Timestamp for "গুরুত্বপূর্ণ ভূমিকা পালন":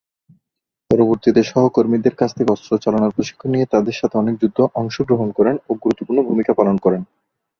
5.83-6.75